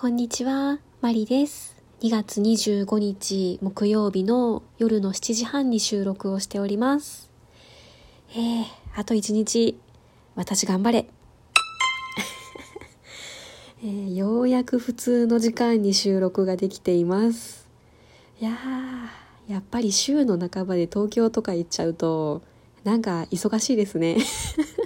[0.00, 1.76] こんにちは、マリです。
[2.00, 7.30] 2月25日木曜日の夜の7時半に収録をしております。
[8.30, 8.64] えー、
[8.96, 9.78] あと1日、
[10.36, 11.06] 私頑張れ。
[13.84, 17.68] えーようやく普通の時間に収録ができています。
[18.40, 22.40] いやー、やっぱり週の半ばで東京とか行っちゃうと、
[22.84, 24.16] なんか忙しいですね。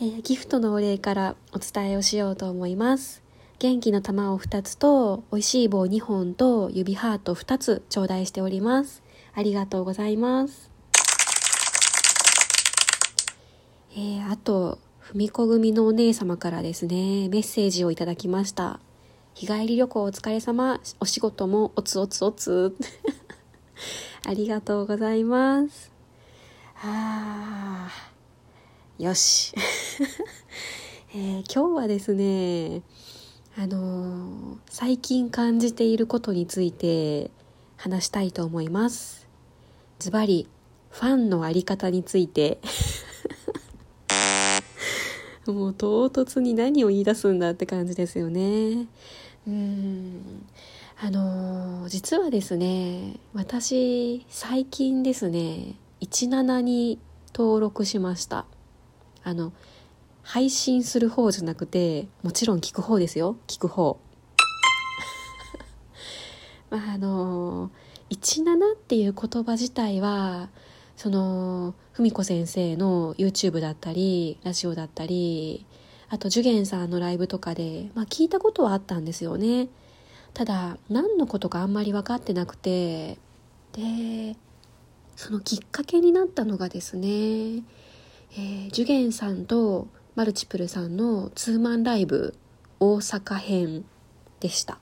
[0.00, 3.20] えーギフトのお礼からお伝えをしようと思います。
[3.58, 9.02] 元気の玉を2つと、美味しい棒2本と指ハート2つ頂戴しております。
[9.34, 10.70] ありがとうございます。
[13.90, 18.78] えーあと、ふみこ組のお姉様からですね、メッセージをいただきました。
[19.34, 22.76] 日帰り旅行お疲れ様、お仕事もおつおつおつ。
[24.24, 25.90] ありがとうございます。
[26.84, 28.07] あー、
[28.98, 29.54] よし。
[31.14, 32.82] えー今日はですね、
[33.56, 37.30] あのー最近感じていることについて
[37.76, 39.28] 話したいと思います。
[40.00, 40.48] ズバリ、
[40.90, 42.58] ファンのあり方について。
[45.46, 48.88] もう唐突に何を言い出すんだって感じですよね。
[49.46, 50.44] うん。
[51.00, 56.98] あのー実はですね、私、最近ですね、17に
[57.32, 58.44] 登録しました。
[59.24, 59.52] あの、
[60.22, 63.36] 配信する方じゃなくて、もちろん聞く方ですよ。
[63.46, 63.98] 聞く方。
[66.70, 67.70] まあ、あの、
[68.10, 70.50] 17っていう言葉自体は、
[70.96, 75.64] その、文子先生の YouTube だったり、ラジオだったり、
[76.10, 79.68] あと、ジュゲンさんのライブとかで、まあ、聞いたことはあったんですよね。
[80.34, 83.18] ただ、何のことかあんまり分かってなくて、
[83.72, 84.36] で、
[85.16, 87.62] そのきっかけになったのがですね、
[88.32, 92.34] えー、ジュゲンさんとマルチプルさんのツーマンライブ
[92.80, 93.84] 大阪編
[94.40, 94.78] でした。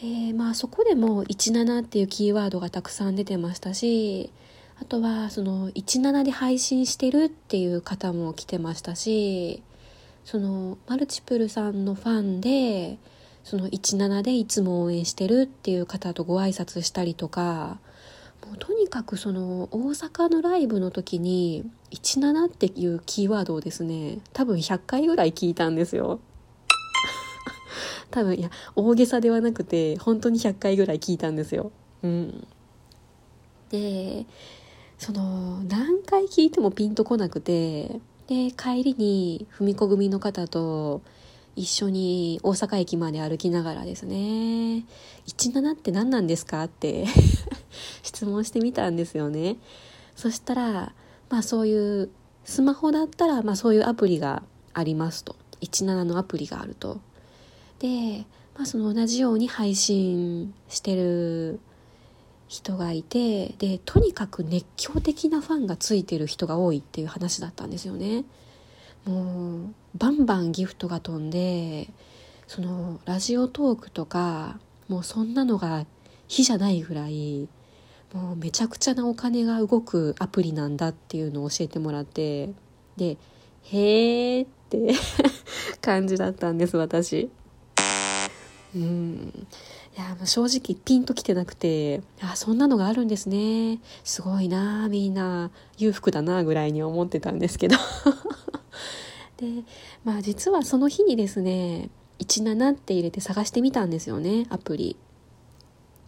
[0.00, 4.32] で、まあそこでも17っていうキーワードがたくさん出てましたし、
[4.80, 9.62] あとはその17で配信してるっていう方も来てましたし、
[10.24, 12.98] そのマルチプルさんのファンで、
[13.44, 17.78] その17でいつも応援してるっていう方とご挨拶したりとか、
[18.52, 26.20] もうとにかくその大阪のライブの時に17っていうキーワードをですね多分100回ぐらい聞いたんですよ。
[28.12, 31.72] 多分いや大げさではなくて本当に100回ぐらい聞いたんですよ。
[32.02, 32.46] うん。
[33.70, 34.26] で
[34.98, 41.00] その何回聞いてもピンとこなくてで帰りに文子組の方と
[41.54, 44.84] 一緒に大阪駅まで歩きながらですね
[45.26, 46.64] 17って何なんですか？
[46.64, 47.06] って
[48.02, 49.56] 質問してみたんですよね。
[50.16, 50.94] そしたら
[51.28, 52.10] まあそういう
[52.44, 54.42] スマホだったらまあそういうアプリが
[54.74, 55.36] ありますと。
[55.60, 57.00] 17のアプリがあると。
[57.78, 58.26] で、
[58.56, 61.60] まあ、その同じように配信してる
[62.48, 68.24] 人がいてでとにかく熱狂的なファンがついてる人が多いっていう話だったんですよね。
[69.06, 71.88] もうバンバンギフトが飛んで
[72.46, 74.58] そのラジオトークとか
[74.88, 75.86] もうそんなのが
[76.28, 77.48] 比じゃないぐらい
[78.12, 82.50] もうめちゃくちゃなお金が動くアプリなんだっていうのを教えてもらって
[82.96, 83.16] で
[83.64, 84.94] へーって
[85.80, 87.30] 感じだったんです私。
[88.74, 89.46] うん。
[89.96, 93.80] いやもう正直ピンときてなくてあそんなのがあるんですね。
[94.04, 97.76] すごいなみんな裕福だなぐらいに思ってたんですけど。
[99.42, 99.64] で
[100.04, 104.96] まあ実はその日にですね17って入れて探してみたんですよねアプリ。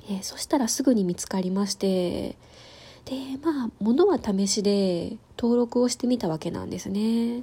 [0.08, 2.36] えーそしたらすぐに見つかりまして
[3.06, 7.42] でまあ物は試しで登録をしてみたわけなんですね。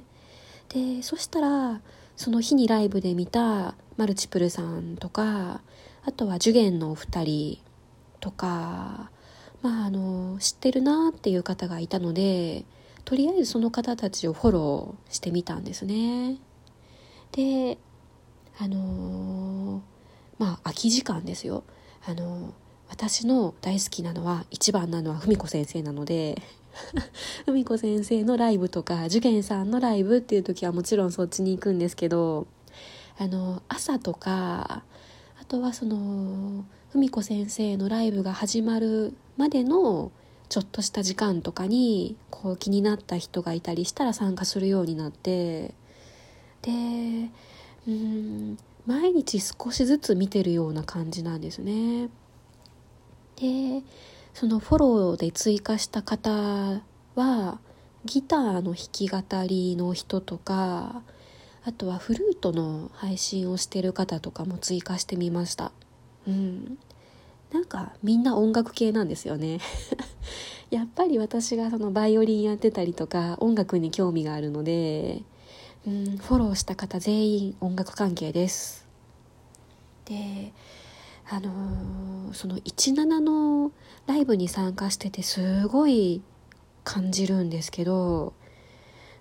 [0.70, 1.80] でそしたら
[2.16, 5.60] その日にライブで見たマルチプルさんとか
[6.04, 7.58] あとはジュゲンのお二人
[8.20, 9.10] とか
[9.60, 12.64] まああの知ってるなっていう方がいたので
[13.12, 16.38] とりあえずその方たちをフォローしてみたんですね。
[17.32, 17.76] で
[18.58, 21.62] あのーまあ空き時間ですよ。
[22.06, 22.54] あの
[22.88, 26.40] 私の大好きなのは一番なのは文子先生なので
[27.44, 32.46] 文子先生のライブとか受験さんのライブっていう時はもちろんそっちに行くんですけど
[33.18, 34.84] あの朝とか
[35.38, 36.64] あとはその
[36.94, 40.12] 文子先生のライブが始まるまでの
[40.48, 45.74] ちょっとした時間とかにこう気になった人がいたりしたら参加するようになって
[46.62, 47.30] で
[47.88, 52.08] うん毎日少しずつ見てるような感じなんですね。
[53.36, 53.82] で
[54.34, 56.82] そのフォローで追加した方
[57.14, 57.58] は
[58.04, 61.02] ギターの弾き語りの人とか
[61.64, 65.72] あとはフルートの配信をしてる方とかも追加してみました
[66.26, 66.78] うん
[67.52, 69.60] なんかみんな音楽系なんですよね。
[70.70, 75.22] やっぱり私がそのバイオリンやってたりとか音楽に興味があるので、
[75.86, 78.86] うん、フォローした方全員音楽関係です。
[80.06, 80.52] で
[81.28, 83.70] あのー、その17の
[84.06, 86.22] ライブに参加しててすごい
[86.84, 88.32] 感じるんですけど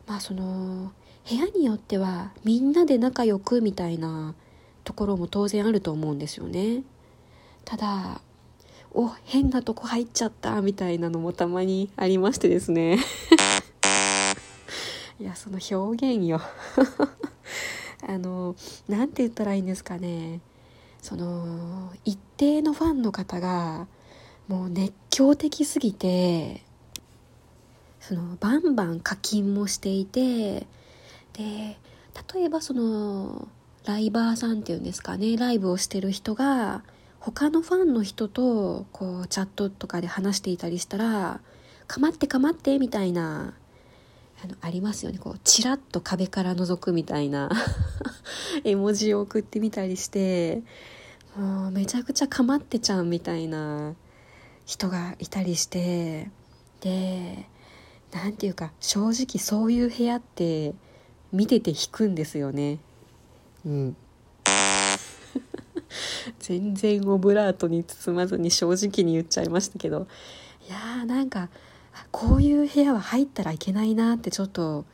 [0.07, 0.91] まあその
[1.29, 4.35] 部屋によってはみんなで仲良くみたいな
[4.83, 6.83] ところも当然あると思うんですよね。
[7.65, 8.21] ただ
[8.93, 12.97] お変なとこ入っちゃったみたいなのもたまにありましてですね。
[15.19, 16.41] いやその表現よ。
[18.07, 18.55] あの
[18.89, 20.41] 何て言ったらいいんですかね。
[21.01, 23.87] その一定のファンの方が
[24.47, 26.63] もう熱狂的すぎて
[27.99, 30.67] そのバンバン課金もしていて
[31.33, 31.77] で
[32.33, 33.47] 例えばその
[33.85, 36.83] ライバーさんっていうんですかねライブをしてる人が
[37.21, 41.39] 他のファンの人とこうチャットとかで話していたりしたら
[41.87, 43.53] 「かまってかまって」みたいな
[44.43, 45.19] あのありますよね。
[45.19, 47.51] こうチラッと壁から覗くみたいな
[48.65, 50.63] 絵文字を送ってみたりして
[51.37, 53.93] もうめちゃくちゃかまってちゃうみたいな
[54.65, 56.31] 人がいたりして
[56.79, 57.47] で
[58.11, 60.73] 何て言うか正直そういう部屋って
[61.31, 62.79] 見てて引くんですよね。
[63.63, 63.95] うん。
[66.39, 70.07] 全然オブラートに包まずに正直に言っちゃいましたけど。
[70.67, 71.49] いやーなんか
[72.11, 74.85] こういう部屋は入ったらいけないなってちょっと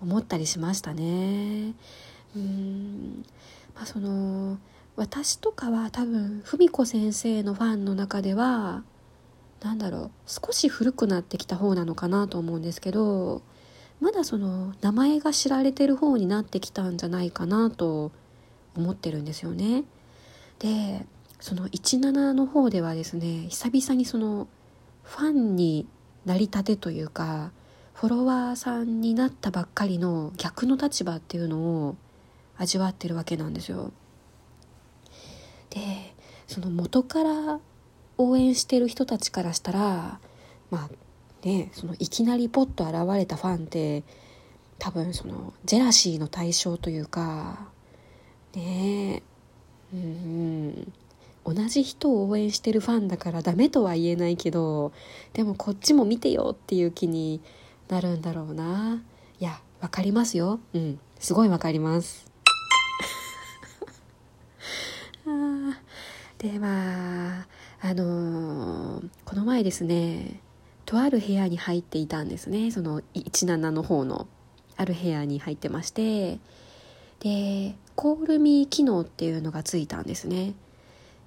[0.00, 1.74] 思ったりしましたね。
[2.36, 3.24] うん。
[3.74, 4.58] まあその
[4.96, 8.84] 私とかは多分文子先生のファンの中では
[9.62, 13.42] 何だろう少し古くなってきた方なのかなと思うんですけど
[14.00, 18.12] まだその名前が知られてる方になってきたんじゃないかなと
[18.76, 19.84] 思ってるんですよね。
[20.64, 21.04] で
[21.40, 24.48] その17の方ではですね久々にその
[25.02, 25.86] ファンに
[26.24, 27.52] なりたてというか
[27.92, 31.96] フォロワーさんになったばっかりの逆の立場っていうのを
[32.56, 33.92] 味わってるわけなんですよ。
[35.68, 36.14] で
[36.46, 37.60] その元から
[38.16, 40.18] 応援してる人たちからしたら
[40.70, 44.02] まあねそのいきなりポッと現れたファンって
[44.78, 47.68] 多分そのジェラシーの対象というか
[48.54, 49.33] ねえ
[49.94, 50.92] うん
[51.44, 54.92] 同じ人を応援してるファンだからダメとは言えないけど
[55.34, 57.40] でもこっちも見てよっていう気に
[57.88, 59.02] なるんだろうな。
[59.38, 60.58] いやわかりますよ。
[60.72, 60.98] うん。
[61.18, 62.26] すごいわかります。
[65.28, 65.78] あ
[66.38, 67.46] でまあ
[67.82, 70.40] あのー、この前ですね
[70.86, 72.70] とある部屋に入っていたんですね。
[72.70, 74.26] その17の方の
[74.76, 76.38] ある部屋に入ってまして。
[77.20, 80.54] でコールミー機能っていうのがついたんですね。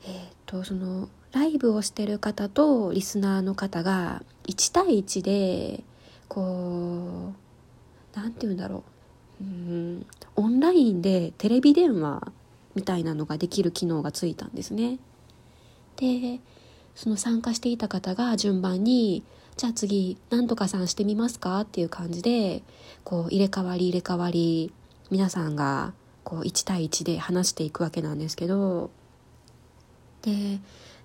[0.05, 5.83] えっ、とそのライブをしてる方とリスナーの方が1対1で
[6.27, 7.33] こ
[8.15, 8.83] う何て言うんだろ
[9.41, 9.43] う。
[9.43, 10.05] うん
[10.35, 12.31] オンラインでテレビ電話
[12.75, 14.99] みたいなのができる機能がついたんですね。
[15.97, 16.39] で
[16.95, 19.23] その参加していた方が順番に
[19.55, 21.61] じゃあ次何とかさんしてみますか？
[21.61, 22.63] っていう感じで
[23.03, 24.71] こう入れ替わり入れ替わり
[25.09, 25.93] 皆さんが
[26.27, 28.89] こう1対1で話していくわけなんですけど
[30.23, 30.59] で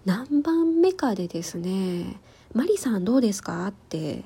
[0.04, 2.16] 何番目かでですね
[2.54, 4.24] 「マリさんどうですか?」って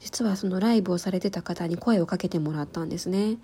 [0.00, 3.38] 実はそのライブをされてた方に声をかけてもらったんですね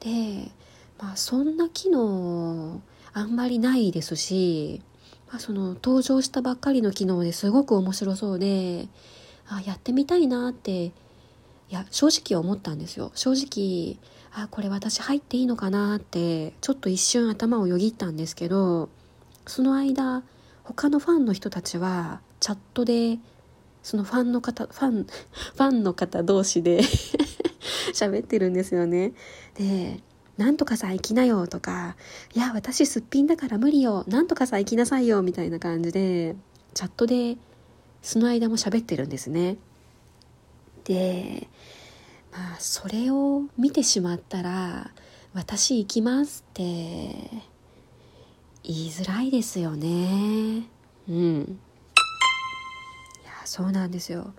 [0.00, 0.52] で
[0.98, 2.82] まあそんな機能
[3.14, 4.82] あんまりないですし
[5.28, 8.86] まあ、その登場したばっかりの機能ですごく面白そうで
[9.48, 10.92] あやってみたいなって
[11.70, 13.98] いや正直思ったんですよ正直
[14.32, 18.88] あこれ私入っていいのかなってちょっと一瞬頭をよぎったんですけど
[19.46, 20.22] その間
[20.64, 23.18] 他のファンの人たちはチャットで
[23.82, 26.80] そのファンの方ファン ファンの方同士で
[27.94, 29.12] 喋ってるんですよね
[29.54, 30.02] で
[30.36, 31.96] なんとかさ、行きなよとか、
[32.34, 34.04] いや、私すっぴんだから無理よ。
[34.06, 35.22] なんとかさ、行きなさいよ。
[35.22, 36.36] みたいな感じで、
[36.74, 37.38] チャットで、
[38.02, 39.56] その間も喋ってるんですね。
[40.86, 41.48] で、
[42.32, 44.90] まあ、それを見てしまったら、
[45.34, 46.62] 私行きますって、
[48.62, 50.66] 言いづらいですよね。
[51.08, 51.58] うん。
[53.22, 54.32] いや、そうなんですよ。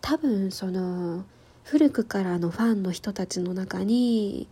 [0.00, 1.24] 多分、その、
[1.64, 4.48] 古くからのファンの人たちの中に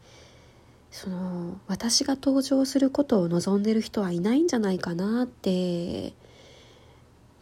[0.91, 6.13] その私が登場することを望んでる人はいないんじゃないかなって、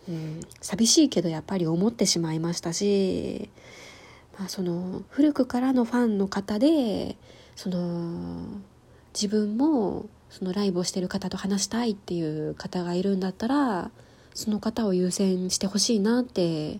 [0.09, 3.51] うん、寂しいけどやっぱり思ってしまいましたし、
[4.39, 7.17] まあ、その古くからのファンの方で
[7.57, 8.47] その
[9.13, 13.91] 自分もそのライブをしてる方と話したいっていう方がいるんだったら
[14.35, 16.79] その方を優先してほしいなって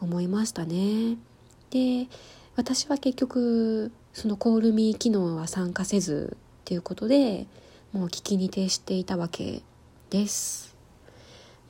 [0.00, 1.16] 思いましたね。
[1.70, 2.08] で
[2.56, 7.46] 私は結局そのコールミー機能は参加せずっていうことで
[7.92, 9.62] もう聞きに徹していたわけ
[10.10, 10.73] です。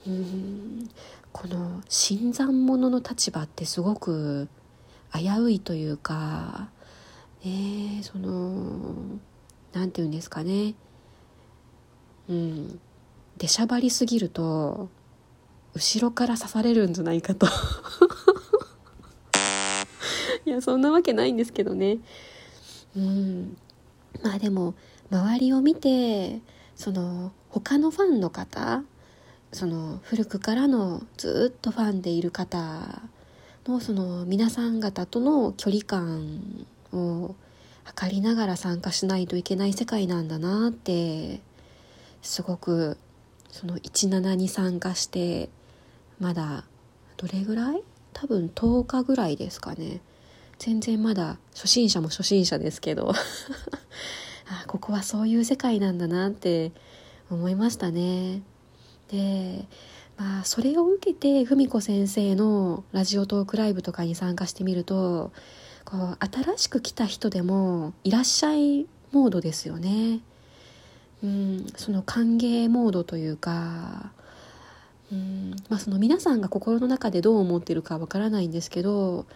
[0.06, 0.88] うん。
[1.32, 4.48] この新参者の立場ってすごく
[5.12, 6.68] 危ういというか、
[7.44, 8.94] ね、その
[9.72, 10.74] 何て言うんですかね。
[12.28, 12.80] うん。
[13.36, 14.88] 出しゃばりすぎると
[15.74, 17.46] 後ろから刺されるんじゃないかと。
[20.46, 21.98] いやそんなわけないんですけどね。
[22.96, 23.56] うん。
[24.22, 24.74] まあでも
[25.10, 26.40] 周りを見て
[26.76, 28.84] その他のファンの方
[29.54, 33.00] その古くからのずっとファンでいる方
[33.66, 37.36] のその皆さん方との距離感を
[37.84, 41.40] 測りながら参加しないといけない世界なんだなって
[42.20, 42.98] すごく
[43.48, 45.50] その17に参加して
[46.18, 46.64] まだ
[47.16, 47.82] どれぐらい
[48.12, 50.00] 多分10日ぐらいですかね
[50.58, 56.72] 全然まだ初心者も初心者ですけどあここはそういう世界なんだなって
[57.30, 58.42] 思いましたね
[59.14, 59.64] で
[60.16, 65.32] まあそれを受けて文子先生のラジオトークライブとかに参加してみると
[65.84, 70.20] こう新しく来た人でもいらっしゃいモードですよね。
[71.22, 74.12] うんその歓迎モードというか
[75.10, 79.26] うんまあその皆さんが心の中でどう思ってるかわからないんですけど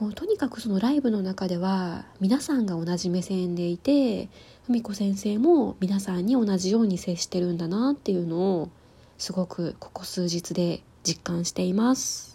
[0.00, 4.28] もうとにかくそのライブの中では皆さんが同じ目線でいて
[4.68, 8.70] 文子先生も皆さんに同じように接してるんだなっていうのを
[9.18, 12.33] すごくここ数日で実感しています。